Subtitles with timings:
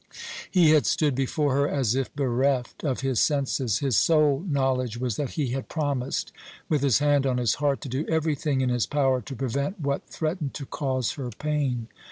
[0.49, 3.77] He had stood before her as if bereft of his senses.
[3.81, 6.31] His sole knowledge was that he had promised,
[6.67, 10.07] with his hand on his heart, to do everything in his power to prevent what
[10.09, 11.87] threatened to cause her pain.